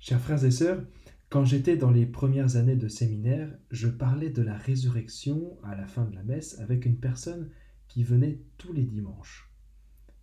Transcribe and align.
Chers 0.00 0.20
frères 0.20 0.44
et 0.44 0.50
sœurs, 0.50 0.84
quand 1.28 1.44
j'étais 1.44 1.76
dans 1.76 1.90
les 1.90 2.06
premières 2.06 2.56
années 2.56 2.76
de 2.76 2.88
séminaire, 2.88 3.52
je 3.70 3.88
parlais 3.88 4.30
de 4.30 4.42
la 4.42 4.56
résurrection 4.56 5.58
à 5.64 5.74
la 5.74 5.86
fin 5.86 6.04
de 6.04 6.14
la 6.14 6.22
messe 6.22 6.58
avec 6.60 6.86
une 6.86 6.98
personne 6.98 7.50
qui 7.88 8.04
venait 8.04 8.40
tous 8.58 8.72
les 8.72 8.84
dimanches. 8.84 9.52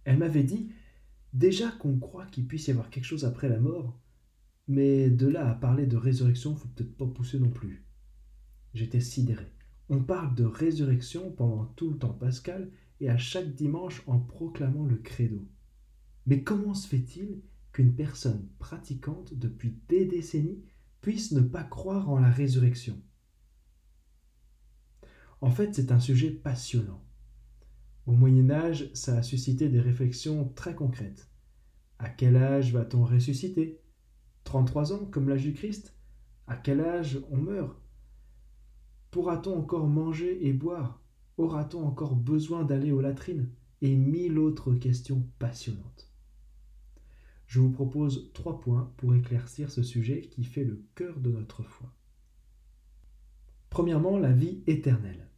Elle 0.06 0.18
m'avait 0.18 0.44
dit 0.44 0.72
déjà 1.34 1.70
qu'on 1.72 2.00
croit 2.00 2.26
qu'il 2.28 2.48
puisse 2.48 2.68
y 2.68 2.72
avoir 2.72 2.90
quelque 2.90 3.06
chose 3.06 3.26
après 3.26 3.50
la 3.50 3.60
mort, 3.60 4.00
mais 4.68 5.10
de 5.10 5.28
là 5.28 5.50
à 5.50 5.54
parler 5.54 5.86
de 5.86 5.98
résurrection, 5.98 6.56
faut 6.56 6.70
peut-être 6.70 6.96
pas 6.96 7.06
pousser 7.06 7.38
non 7.38 7.52
plus. 7.52 7.86
J'étais 8.74 9.02
sidéré. 9.02 9.46
On 9.90 10.02
parle 10.02 10.34
de 10.36 10.46
résurrection 10.46 11.32
pendant 11.32 11.66
tout 11.66 11.92
le 11.92 11.98
temps 11.98 12.14
pascal 12.14 12.72
et 13.02 13.10
à 13.10 13.18
chaque 13.18 13.54
dimanche 13.54 14.02
en 14.08 14.20
proclamant 14.20 14.86
le 14.86 14.96
credo. 14.96 15.48
Mais 16.26 16.44
comment 16.44 16.74
se 16.74 16.88
fait-il 16.88 17.42
qu'une 17.76 17.94
personne 17.94 18.48
pratiquante 18.58 19.34
depuis 19.34 19.78
des 19.90 20.06
décennies 20.06 20.64
puisse 21.02 21.34
ne 21.34 21.42
pas 21.42 21.66
croire 21.66 22.10
en 22.10 22.20
la 22.20 22.32
résurrection 22.32 22.98
En 25.42 25.52
fait, 25.52 25.76
c'est 25.76 25.92
un 25.92 26.00
sujet 26.00 26.32
passionnant. 26.32 27.04
Au 28.06 28.14
Moyen 28.14 28.50
Âge, 28.50 28.90
ça 28.94 29.18
a 29.18 29.24
suscité 29.24 29.68
des 29.68 29.82
réflexions 29.82 30.48
très 30.56 30.74
concrètes. 30.74 31.30
À 32.00 32.08
quel 32.08 32.38
âge 32.38 32.72
va-t-on 32.72 33.04
ressusciter? 33.04 33.82
33 34.46 34.94
ans, 34.94 35.06
comme 35.08 35.28
l'âge 35.28 35.44
du 35.44 35.54
Christ? 35.54 35.98
À 36.48 36.56
quel 36.56 36.80
âge 36.80 37.20
on 37.30 37.36
meurt? 37.36 37.78
Pourra-t-on 39.12 39.60
encore 39.60 39.88
manger 39.88 40.48
et 40.48 40.54
boire? 40.54 41.04
Aura-t-on 41.36 41.86
encore 41.86 42.16
besoin 42.16 42.64
d'aller 42.64 42.94
aux 42.94 43.02
latrines? 43.02 43.52
Et 43.82 43.98
mille 43.98 44.40
autres 44.40 44.74
questions 44.76 45.28
passionnantes. 45.40 46.15
Je 47.48 47.60
vous 47.60 47.72
propose 47.72 48.32
trois 48.34 48.60
points 48.60 48.92
pour 48.98 49.14
éclaircir 49.16 49.72
ce 49.72 49.84
sujet 49.84 50.22
qui 50.22 50.44
fait 50.44 50.64
le 50.64 50.84
cœur 50.96 51.20
de 51.20 51.32
notre 51.32 51.64
foi. 51.64 51.94
Premièrement, 53.70 54.18
la 54.18 54.32
vie 54.32 54.64
éternelle. 54.68 55.30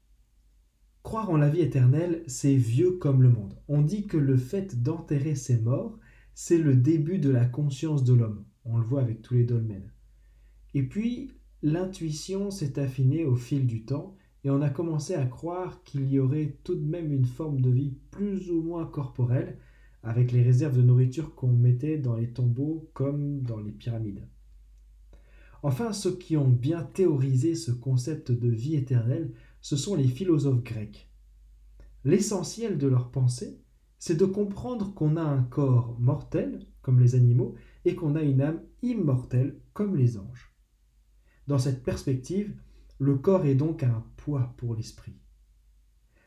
Croire 1.03 1.29
en 1.29 1.37
la 1.37 1.49
vie 1.49 1.61
éternelle, 1.61 2.23
c'est 2.27 2.55
vieux 2.55 2.97
comme 2.97 3.23
le 3.23 3.29
monde. 3.29 3.57
On 3.67 3.81
dit 3.81 4.07
que 4.07 4.17
le 4.17 4.37
fait 4.37 4.83
d'enterrer 4.83 5.35
ses 5.35 5.57
morts, 5.57 5.97
c'est 6.33 6.57
le 6.57 6.75
début 6.75 7.17
de 7.17 7.29
la 7.29 7.45
conscience 7.45 8.03
de 8.03 8.13
l'homme. 8.13 8.45
On 8.65 8.77
le 8.77 8.85
voit 8.85 9.01
avec 9.01 9.21
tous 9.21 9.33
les 9.33 9.45
dolmens. 9.45 9.89
Et 10.73 10.83
puis, 10.83 11.31
l'intuition 11.63 12.51
s'est 12.51 12.77
affinée 12.77 13.25
au 13.25 13.35
fil 13.35 13.65
du 13.65 13.85
temps 13.85 14.15
et 14.43 14.49
on 14.49 14.61
a 14.61 14.69
commencé 14.69 15.15
à 15.15 15.25
croire 15.25 15.81
qu'il 15.83 16.07
y 16.11 16.19
aurait 16.19 16.57
tout 16.63 16.75
de 16.75 16.85
même 16.85 17.11
une 17.11 17.25
forme 17.25 17.61
de 17.61 17.69
vie 17.69 17.97
plus 18.11 18.51
ou 18.51 18.61
moins 18.61 18.85
corporelle, 18.85 19.57
avec 20.07 20.31
les 20.31 20.41
réserves 20.41 20.77
de 20.77 20.81
nourriture 20.81 21.35
qu'on 21.35 21.51
mettait 21.51 21.97
dans 21.97 22.15
les 22.15 22.31
tombeaux 22.31 22.89
comme 22.93 23.41
dans 23.41 23.59
les 23.59 23.73
pyramides. 23.73 24.25
Enfin, 25.63 25.91
ceux 25.91 26.15
qui 26.15 26.37
ont 26.37 26.47
bien 26.47 26.81
théorisé 26.81 27.55
ce 27.55 27.71
concept 27.71 28.31
de 28.31 28.47
vie 28.47 28.75
éternelle, 28.75 29.33
ce 29.59 29.75
sont 29.75 29.95
les 29.95 30.07
philosophes 30.07 30.63
grecs. 30.63 31.11
L'essentiel 32.05 32.77
de 32.77 32.87
leur 32.87 33.11
pensée, 33.11 33.59
c'est 33.99 34.15
de 34.15 34.23
comprendre 34.23 34.93
qu'on 34.93 35.17
a 35.17 35.23
un 35.23 35.43
corps 35.43 35.97
mortel, 35.99 36.65
comme 36.81 37.01
les 37.01 37.15
animaux, 37.15 37.55
et 37.83 37.95
qu'on 37.95 38.15
a 38.15 38.21
une 38.21 38.41
âme 38.41 38.61
immortelle, 38.81 39.59
comme 39.73 39.97
les 39.97 40.17
anges. 40.17 40.55
Dans 41.47 41.59
cette 41.59 41.83
perspective, 41.83 42.55
le 42.97 43.15
corps 43.15 43.45
est 43.45 43.55
donc 43.55 43.83
un 43.83 44.05
poids 44.15 44.53
pour 44.55 44.73
l'esprit. 44.73 45.19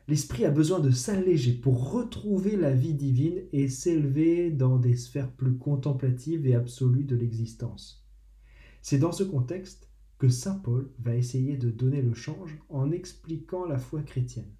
L'esprit 0.07 0.45
a 0.45 0.51
besoin 0.51 0.79
de 0.79 0.91
s'alléger 0.91 1.53
pour 1.53 1.91
retrouver 1.91 2.57
la 2.57 2.73
vie 2.73 2.93
divine 2.93 3.41
et 3.53 3.69
s'élever 3.69 4.51
dans 4.51 4.77
des 4.77 4.95
sphères 4.95 5.31
plus 5.31 5.57
contemplatives 5.57 6.45
et 6.47 6.55
absolues 6.55 7.03
de 7.03 7.15
l'existence. 7.15 8.05
C'est 8.81 8.97
dans 8.97 9.11
ce 9.11 9.23
contexte 9.23 9.89
que 10.17 10.29
Saint 10.29 10.59
Paul 10.59 10.91
va 10.99 11.15
essayer 11.15 11.57
de 11.57 11.69
donner 11.69 12.01
le 12.01 12.13
change 12.13 12.57
en 12.69 12.91
expliquant 12.91 13.65
la 13.65 13.77
foi 13.77 14.01
chrétienne. 14.01 14.53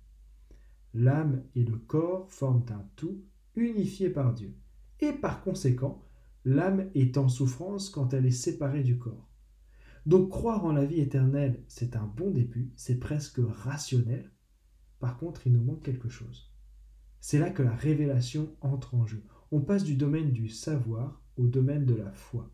L'âme 0.94 1.44
et 1.56 1.63
le 1.63 1.78
corps 1.78 2.31
forment 2.31 2.66
un 2.69 2.85
tout 2.96 3.22
unifié 3.56 4.09
par 4.09 4.34
Dieu, 4.34 4.56
et 5.00 5.12
par 5.12 5.44
conséquent, 5.44 6.03
l'âme 6.46 6.90
est 6.96 7.18
en 7.18 7.30
souffrance 7.30 7.90
quand 7.90 8.13
elle 8.13 8.25
est 8.25 8.31
séparée 8.31 8.84
du 8.84 8.97
corps. 8.97 9.30
Donc 10.06 10.30
croire 10.30 10.66
en 10.66 10.72
la 10.72 10.85
vie 10.85 11.00
éternelle, 11.00 11.63
c'est 11.68 11.96
un 11.96 12.06
bon 12.06 12.31
début, 12.31 12.72
c'est 12.75 13.00
presque 13.00 13.40
rationnel. 13.40 14.31
Par 15.01 15.17
contre, 15.17 15.45
il 15.45 15.53
nous 15.53 15.63
manque 15.63 15.84
quelque 15.84 16.07
chose. 16.07 16.50
C'est 17.19 17.39
là 17.39 17.50
que 17.50 17.63
la 17.63 17.75
révélation 17.75 18.56
entre 18.62 18.95
en 18.95 19.06
jeu. 19.06 19.25
On 19.51 19.59
passe 19.59 19.84
du 19.84 19.95
domaine 19.95 20.31
du 20.31 20.47
savoir 20.47 21.22
au 21.35 21.47
domaine 21.47 21.85
de 21.85 21.95
la 21.95 22.13
foi. 22.13 22.50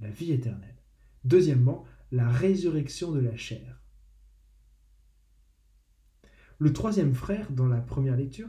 La 0.00 0.08
vie 0.08 0.32
éternelle. 0.32 0.82
Deuxièmement, 1.24 1.84
la 2.10 2.30
résurrection 2.30 3.12
de 3.12 3.20
la 3.20 3.36
chair. 3.36 3.82
Le 6.58 6.72
troisième 6.72 7.14
frère, 7.14 7.52
dans 7.52 7.68
la 7.68 7.82
première 7.82 8.16
lecture, 8.16 8.48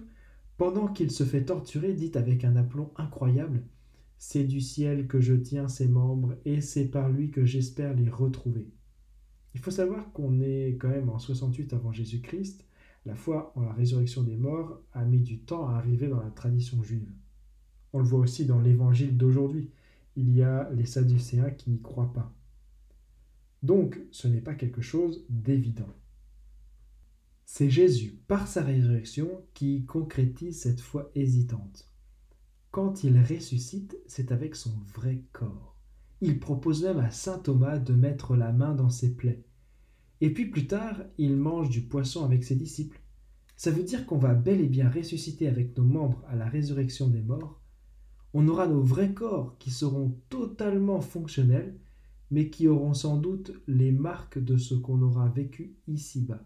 pendant 0.55 0.88
qu'il 0.88 1.11
se 1.11 1.25
fait 1.25 1.44
torturer, 1.44 1.94
dit 1.94 2.11
avec 2.16 2.45
un 2.45 2.55
aplomb 2.55 2.94
incroyable 2.95 3.66
c'est 4.19 4.45
du 4.45 4.61
ciel 4.61 5.07
que 5.07 5.22
je 5.22 5.34
tiens 5.34 5.67
ses 5.67 5.88
membres, 5.88 6.38
et 6.45 6.61
c'est 6.61 6.85
par 6.85 7.09
lui 7.09 7.29
que 7.29 7.45
j'espère 7.45 7.94
les 7.94 8.09
retrouver. 8.09 8.72
Il 9.57 9.63
faut 9.63 9.72
savoir 9.72 10.12
qu'on 10.12 10.40
est 10.40 10.78
quand 10.79 10.90
même 10.90 11.09
en 11.09 11.18
68 11.18 11.73
avant 11.73 11.91
Jésus-Christ. 11.91 12.63
La 13.07 13.16
foi 13.16 13.51
en 13.56 13.63
la 13.63 13.73
résurrection 13.73 14.22
des 14.22 14.35
morts 14.35 14.79
a 14.94 15.03
mis 15.03 15.22
du 15.22 15.40
temps 15.40 15.68
à 15.68 15.78
arriver 15.78 16.07
dans 16.07 16.22
la 16.22 16.29
tradition 16.29 16.84
juive. 16.84 17.12
On 17.91 17.97
le 17.97 18.06
voit 18.06 18.19
aussi 18.19 18.46
dans 18.46 18.62
l'évangile 18.62 19.17
d'aujourd'hui. 19.17 19.72
Il 20.16 20.31
y 20.31 20.44
a 20.44 20.69
les 20.73 20.85
Sadducéens 20.85 21.50
qui 21.50 21.72
n'y 21.72 21.81
croient 21.81 22.13
pas. 22.13 22.31
Donc, 23.63 24.00
ce 24.12 24.28
n'est 24.28 24.41
pas 24.41 24.53
quelque 24.53 24.81
chose 24.81 25.25
d'évident. 25.28 25.90
C'est 27.44 27.72
Jésus, 27.72 28.22
par 28.28 28.47
sa 28.47 28.62
résurrection, 28.62 29.44
qui 29.56 29.85
concrétise 29.85 30.62
cette 30.62 30.81
foi 30.81 31.09
hésitante. 31.16 31.91
Quand 32.69 33.03
il 33.03 33.19
ressuscite, 33.19 33.97
c'est 34.06 34.31
avec 34.31 34.56
son 34.56 34.78
vrai 34.94 35.23
corps. 35.34 35.75
Il 36.22 36.40
propose 36.40 36.84
même 36.84 37.00
à 37.00 37.09
saint 37.09 37.40
Thomas 37.40 37.79
de 37.79 37.94
mettre 37.94 38.35
la 38.35 38.51
main 38.51 38.75
dans 38.75 38.91
ses 38.91 39.16
plaies. 39.16 39.47
Et 40.22 40.33
puis 40.33 40.47
plus 40.47 40.67
tard, 40.67 40.97
il 41.17 41.35
mange 41.35 41.69
du 41.69 41.81
poisson 41.81 42.23
avec 42.25 42.44
ses 42.44 42.55
disciples. 42.55 43.00
Ça 43.55 43.72
veut 43.72 43.83
dire 43.83 44.05
qu'on 44.05 44.17
va 44.17 44.33
bel 44.33 44.61
et 44.61 44.67
bien 44.67 44.89
ressusciter 44.89 45.47
avec 45.47 45.78
nos 45.78 45.83
membres 45.83 46.23
à 46.28 46.35
la 46.35 46.47
résurrection 46.47 47.07
des 47.07 47.22
morts. 47.22 47.61
On 48.33 48.47
aura 48.47 48.67
nos 48.67 48.81
vrais 48.81 49.13
corps 49.13 49.57
qui 49.57 49.72
seront 49.72 50.16
totalement 50.29 51.01
fonctionnels, 51.01 51.75
mais 52.29 52.50
qui 52.50 52.67
auront 52.67 52.94
sans 52.94 53.17
doute 53.17 53.51
les 53.67 53.91
marques 53.91 54.38
de 54.38 54.57
ce 54.57 54.75
qu'on 54.75 55.01
aura 55.01 55.29
vécu 55.29 55.75
ici-bas. 55.88 56.45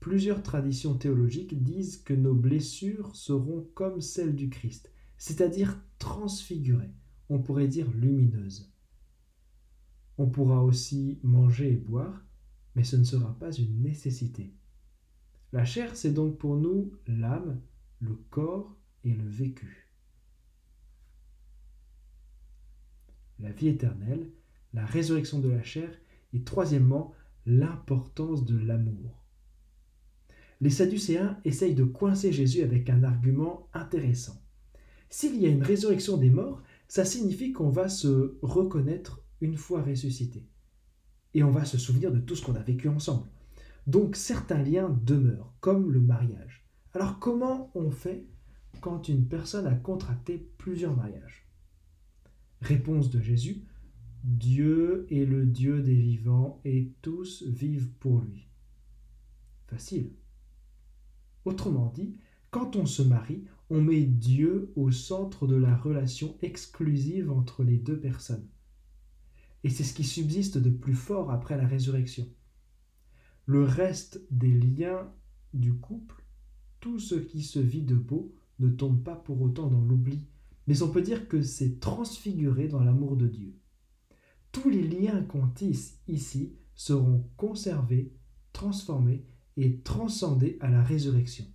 Plusieurs 0.00 0.42
traditions 0.42 0.94
théologiques 0.94 1.62
disent 1.62 1.96
que 1.98 2.14
nos 2.14 2.34
blessures 2.34 3.14
seront 3.16 3.66
comme 3.74 4.00
celles 4.00 4.36
du 4.36 4.48
Christ, 4.48 4.90
c'est-à-dire 5.18 5.80
transfigurées, 5.98 6.92
on 7.28 7.40
pourrait 7.40 7.68
dire 7.68 7.90
lumineuses. 7.92 8.72
On 10.18 10.26
pourra 10.26 10.62
aussi 10.62 11.18
manger 11.22 11.72
et 11.72 11.76
boire, 11.76 12.24
mais 12.74 12.84
ce 12.84 12.96
ne 12.96 13.04
sera 13.04 13.38
pas 13.38 13.52
une 13.52 13.82
nécessité. 13.82 14.54
La 15.52 15.64
chair, 15.64 15.96
c'est 15.96 16.12
donc 16.12 16.38
pour 16.38 16.56
nous 16.56 16.92
l'âme, 17.06 17.60
le 18.00 18.14
corps 18.30 18.74
et 19.04 19.12
le 19.12 19.28
vécu. 19.28 19.90
La 23.38 23.52
vie 23.52 23.68
éternelle, 23.68 24.30
la 24.72 24.84
résurrection 24.86 25.38
de 25.40 25.50
la 25.50 25.62
chair 25.62 25.90
et 26.32 26.42
troisièmement, 26.42 27.12
l'importance 27.44 28.44
de 28.44 28.56
l'amour 28.56 29.26
les 30.60 30.70
Sadducéens 30.70 31.38
essayent 31.44 31.74
de 31.74 31.84
coincer 31.84 32.32
Jésus 32.32 32.62
avec 32.62 32.88
un 32.88 33.02
argument 33.02 33.68
intéressant. 33.74 34.40
S'il 35.10 35.40
y 35.40 35.46
a 35.46 35.50
une 35.50 35.62
résurrection 35.62 36.16
des 36.16 36.30
morts, 36.30 36.62
ça 36.88 37.04
signifie 37.04 37.52
qu'on 37.52 37.68
va 37.68 37.88
se 37.88 38.36
reconnaître 38.42 39.22
une 39.40 39.56
fois 39.56 39.82
ressuscité. 39.82 40.46
Et 41.34 41.42
on 41.42 41.50
va 41.50 41.64
se 41.64 41.78
souvenir 41.78 42.12
de 42.12 42.20
tout 42.20 42.34
ce 42.34 42.44
qu'on 42.44 42.54
a 42.54 42.62
vécu 42.62 42.88
ensemble. 42.88 43.28
Donc 43.86 44.16
certains 44.16 44.62
liens 44.62 44.90
demeurent, 45.04 45.54
comme 45.60 45.92
le 45.92 46.00
mariage. 46.00 46.66
Alors 46.94 47.18
comment 47.18 47.70
on 47.74 47.90
fait 47.90 48.26
quand 48.80 49.08
une 49.08 49.26
personne 49.26 49.66
a 49.66 49.74
contracté 49.74 50.50
plusieurs 50.58 50.96
mariages? 50.96 51.46
Réponse 52.62 53.10
de 53.10 53.20
Jésus, 53.20 53.64
Dieu 54.24 55.06
est 55.10 55.24
le 55.24 55.46
Dieu 55.46 55.82
des 55.82 55.94
vivants 55.94 56.60
et 56.64 56.92
tous 57.02 57.44
vivent 57.46 57.92
pour 58.00 58.20
lui. 58.20 58.48
Facile. 59.66 60.12
Autrement 61.44 61.92
dit, 61.94 62.16
quand 62.50 62.76
on 62.76 62.86
se 62.86 63.02
marie, 63.02 63.44
on 63.70 63.80
met 63.80 64.02
Dieu 64.02 64.72
au 64.74 64.90
centre 64.90 65.46
de 65.46 65.56
la 65.56 65.76
relation 65.76 66.36
exclusive 66.42 67.30
entre 67.30 67.62
les 67.62 67.76
deux 67.76 67.98
personnes. 68.00 68.48
Et 69.66 69.68
c'est 69.68 69.82
ce 69.82 69.94
qui 69.94 70.04
subsiste 70.04 70.58
de 70.58 70.70
plus 70.70 70.94
fort 70.94 71.32
après 71.32 71.56
la 71.56 71.66
résurrection. 71.66 72.24
Le 73.46 73.64
reste 73.64 74.24
des 74.30 74.52
liens 74.52 75.12
du 75.54 75.74
couple, 75.74 76.22
tout 76.78 77.00
ce 77.00 77.16
qui 77.16 77.42
se 77.42 77.58
vit 77.58 77.82
de 77.82 77.96
beau, 77.96 78.32
ne 78.60 78.68
tombe 78.68 79.02
pas 79.02 79.16
pour 79.16 79.42
autant 79.42 79.66
dans 79.66 79.80
l'oubli, 79.80 80.24
mais 80.68 80.82
on 80.82 80.88
peut 80.88 81.02
dire 81.02 81.26
que 81.26 81.42
c'est 81.42 81.80
transfiguré 81.80 82.68
dans 82.68 82.78
l'amour 82.78 83.16
de 83.16 83.26
Dieu. 83.26 83.58
Tous 84.52 84.68
les 84.68 84.86
liens 84.86 85.24
qu'on 85.24 85.48
tisse 85.48 85.98
ici 86.06 86.54
seront 86.76 87.28
conservés, 87.36 88.14
transformés 88.52 89.26
et 89.56 89.80
transcendés 89.80 90.58
à 90.60 90.70
la 90.70 90.84
résurrection. 90.84 91.46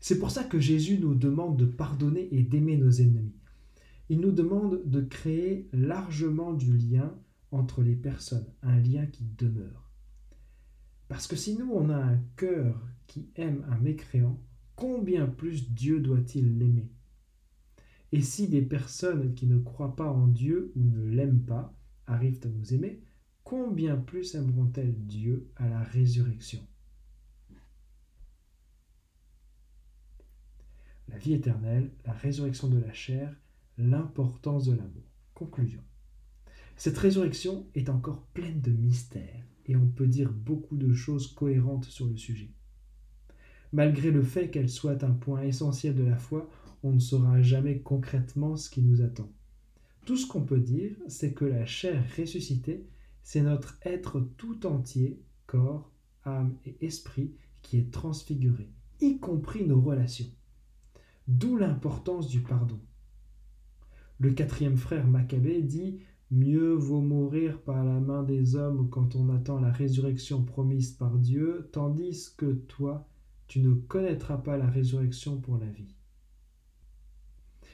C'est 0.00 0.18
pour 0.18 0.32
ça 0.32 0.42
que 0.42 0.58
Jésus 0.58 0.98
nous 0.98 1.14
demande 1.14 1.56
de 1.56 1.66
pardonner 1.66 2.26
et 2.34 2.42
d'aimer 2.42 2.76
nos 2.76 2.90
ennemis. 2.90 3.36
Il 4.08 4.20
nous 4.20 4.32
demande 4.32 4.82
de 4.84 5.00
créer 5.00 5.68
largement 5.72 6.52
du 6.52 6.76
lien 6.76 7.14
entre 7.50 7.82
les 7.82 7.96
personnes, 7.96 8.46
un 8.62 8.78
lien 8.78 9.06
qui 9.06 9.24
demeure. 9.38 9.90
Parce 11.08 11.26
que 11.26 11.36
si 11.36 11.56
nous, 11.56 11.70
on 11.72 11.90
a 11.90 11.96
un 11.96 12.18
cœur 12.36 12.80
qui 13.06 13.28
aime 13.36 13.64
un 13.68 13.78
mécréant, 13.78 14.40
combien 14.74 15.26
plus 15.26 15.70
Dieu 15.70 16.00
doit-il 16.00 16.58
l'aimer? 16.58 16.90
Et 18.12 18.22
si 18.22 18.48
des 18.48 18.62
personnes 18.62 19.34
qui 19.34 19.46
ne 19.46 19.58
croient 19.58 19.96
pas 19.96 20.10
en 20.10 20.28
Dieu 20.28 20.72
ou 20.76 20.84
ne 20.84 21.04
l'aiment 21.04 21.44
pas 21.44 21.74
arrivent 22.06 22.40
à 22.44 22.48
nous 22.48 22.74
aimer, 22.74 23.02
combien 23.42 23.96
plus 23.96 24.34
aimeront-elles 24.34 24.94
Dieu 25.06 25.50
à 25.56 25.68
la 25.68 25.82
résurrection? 25.82 26.64
La 31.08 31.18
vie 31.18 31.34
éternelle, 31.34 31.90
la 32.04 32.12
résurrection 32.12 32.68
de 32.68 32.78
la 32.78 32.92
chair, 32.92 33.34
l'importance 33.78 34.66
de 34.66 34.72
l'amour. 34.72 35.04
Conclusion. 35.34 35.82
Cette 36.76 36.98
résurrection 36.98 37.66
est 37.74 37.88
encore 37.88 38.22
pleine 38.34 38.60
de 38.60 38.70
mystères 38.70 39.46
et 39.66 39.76
on 39.76 39.86
peut 39.86 40.06
dire 40.06 40.32
beaucoup 40.32 40.76
de 40.76 40.92
choses 40.92 41.34
cohérentes 41.34 41.84
sur 41.84 42.06
le 42.06 42.16
sujet. 42.16 42.50
Malgré 43.72 44.10
le 44.10 44.22
fait 44.22 44.50
qu'elle 44.50 44.68
soit 44.68 45.02
un 45.04 45.12
point 45.12 45.42
essentiel 45.42 45.94
de 45.94 46.04
la 46.04 46.16
foi, 46.16 46.48
on 46.82 46.92
ne 46.92 47.00
saura 47.00 47.42
jamais 47.42 47.80
concrètement 47.80 48.56
ce 48.56 48.70
qui 48.70 48.82
nous 48.82 49.02
attend. 49.02 49.30
Tout 50.04 50.16
ce 50.16 50.26
qu'on 50.26 50.44
peut 50.44 50.60
dire, 50.60 50.96
c'est 51.08 51.32
que 51.32 51.44
la 51.44 51.66
chair 51.66 52.02
ressuscitée, 52.16 52.86
c'est 53.22 53.42
notre 53.42 53.78
être 53.82 54.20
tout 54.36 54.66
entier, 54.66 55.20
corps, 55.46 55.90
âme 56.24 56.56
et 56.64 56.76
esprit, 56.80 57.34
qui 57.62 57.78
est 57.78 57.92
transfiguré, 57.92 58.70
y 59.00 59.18
compris 59.18 59.66
nos 59.66 59.80
relations. 59.80 60.30
D'où 61.26 61.56
l'importance 61.56 62.28
du 62.28 62.40
pardon. 62.40 62.80
Le 64.18 64.32
quatrième 64.32 64.78
frère 64.78 65.06
Maccabée 65.06 65.60
dit 65.60 65.98
Mieux 66.30 66.72
vaut 66.72 67.02
mourir 67.02 67.60
par 67.60 67.84
la 67.84 68.00
main 68.00 68.22
des 68.22 68.56
hommes 68.56 68.88
quand 68.88 69.14
on 69.14 69.28
attend 69.28 69.60
la 69.60 69.70
résurrection 69.70 70.42
promise 70.42 70.92
par 70.92 71.18
Dieu, 71.18 71.68
tandis 71.70 72.34
que 72.36 72.52
toi, 72.52 73.06
tu 73.46 73.60
ne 73.60 73.74
connaîtras 73.74 74.38
pas 74.38 74.56
la 74.56 74.68
résurrection 74.68 75.38
pour 75.38 75.58
la 75.58 75.66
vie. 75.66 75.94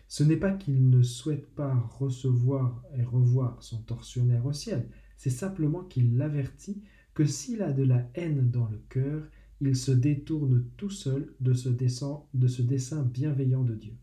Ce 0.08 0.24
n'est 0.24 0.36
pas 0.36 0.52
qu'il 0.52 0.90
ne 0.90 1.02
souhaite 1.02 1.54
pas 1.54 1.74
recevoir 1.74 2.84
et 2.98 3.04
revoir 3.04 3.62
son 3.62 3.80
tortionnaire 3.82 4.44
au 4.44 4.52
ciel, 4.52 4.88
c'est 5.16 5.30
simplement 5.30 5.84
qu'il 5.84 6.16
l'avertit 6.16 6.82
que 7.14 7.24
s'il 7.24 7.62
a 7.62 7.72
de 7.72 7.84
la 7.84 8.10
haine 8.14 8.50
dans 8.50 8.66
le 8.66 8.78
cœur, 8.88 9.22
il 9.60 9.76
se 9.76 9.92
détourne 9.92 10.66
tout 10.76 10.90
seul 10.90 11.32
de 11.40 11.54
ce, 11.54 11.68
dessein, 11.68 12.24
de 12.34 12.48
ce 12.48 12.62
dessein 12.62 13.04
bienveillant 13.04 13.62
de 13.62 13.76
Dieu. 13.76 13.94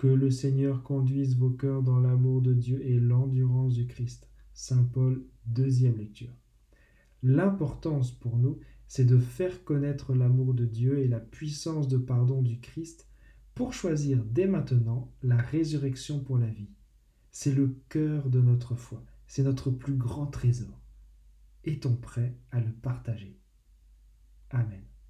Que 0.00 0.06
le 0.06 0.30
Seigneur 0.30 0.82
conduise 0.82 1.36
vos 1.36 1.50
cœurs 1.50 1.82
dans 1.82 2.00
l'amour 2.00 2.40
de 2.40 2.54
Dieu 2.54 2.82
et 2.86 2.98
l'endurance 2.98 3.74
du 3.74 3.86
Christ. 3.86 4.30
Saint 4.54 4.82
Paul, 4.82 5.26
deuxième 5.44 5.98
lecture. 5.98 6.34
L'importance 7.22 8.10
pour 8.10 8.38
nous, 8.38 8.60
c'est 8.88 9.04
de 9.04 9.18
faire 9.18 9.62
connaître 9.62 10.14
l'amour 10.14 10.54
de 10.54 10.64
Dieu 10.64 11.00
et 11.00 11.06
la 11.06 11.20
puissance 11.20 11.86
de 11.86 11.98
pardon 11.98 12.40
du 12.40 12.60
Christ 12.60 13.10
pour 13.54 13.74
choisir 13.74 14.24
dès 14.24 14.46
maintenant 14.46 15.12
la 15.22 15.36
résurrection 15.36 16.20
pour 16.20 16.38
la 16.38 16.48
vie. 16.48 16.70
C'est 17.30 17.54
le 17.54 17.76
cœur 17.90 18.30
de 18.30 18.40
notre 18.40 18.76
foi, 18.76 19.04
c'est 19.26 19.42
notre 19.42 19.70
plus 19.70 19.96
grand 19.96 20.28
trésor. 20.28 20.80
Est-on 21.64 21.94
prêt 21.94 22.38
à 22.52 22.60
le 22.60 22.72
partager? 22.72 23.38
Amen. 24.48 24.89